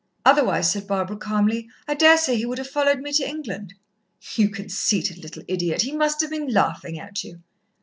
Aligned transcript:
Otherwise," 0.25 0.71
said 0.71 0.87
Barbara 0.87 1.15
calmly, 1.15 1.69
"I 1.87 1.93
daresay 1.93 2.35
he 2.35 2.45
would 2.47 2.57
have 2.57 2.67
followed 2.67 3.01
me 3.01 3.13
to 3.13 3.23
England." 3.23 3.75
"You 4.33 4.49
conceited 4.49 5.19
little 5.19 5.43
idiot! 5.47 5.83
He 5.83 5.91
must 5.95 6.21
have 6.21 6.31
been 6.31 6.47
laughing 6.47 6.97
at 6.97 7.23
you." 7.23 7.43